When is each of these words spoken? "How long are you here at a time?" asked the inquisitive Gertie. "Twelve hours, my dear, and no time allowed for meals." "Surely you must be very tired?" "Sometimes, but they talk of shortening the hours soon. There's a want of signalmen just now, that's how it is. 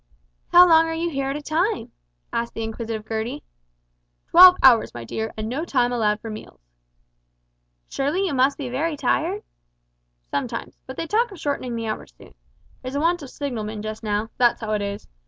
"How 0.51 0.67
long 0.67 0.87
are 0.87 0.95
you 0.95 1.11
here 1.11 1.29
at 1.29 1.35
a 1.35 1.43
time?" 1.43 1.91
asked 2.33 2.55
the 2.55 2.63
inquisitive 2.63 3.07
Gertie. 3.07 3.43
"Twelve 4.31 4.57
hours, 4.63 4.95
my 4.95 5.03
dear, 5.03 5.31
and 5.37 5.47
no 5.47 5.63
time 5.63 5.91
allowed 5.91 6.19
for 6.21 6.31
meals." 6.31 6.59
"Surely 7.87 8.25
you 8.25 8.33
must 8.33 8.57
be 8.57 8.67
very 8.67 8.97
tired?" 8.97 9.43
"Sometimes, 10.31 10.79
but 10.87 10.97
they 10.97 11.05
talk 11.05 11.31
of 11.31 11.39
shortening 11.39 11.75
the 11.75 11.85
hours 11.87 12.15
soon. 12.17 12.33
There's 12.81 12.95
a 12.95 12.99
want 12.99 13.21
of 13.21 13.29
signalmen 13.29 13.83
just 13.83 14.01
now, 14.01 14.31
that's 14.39 14.61
how 14.61 14.71
it 14.71 14.81
is. 14.81 15.07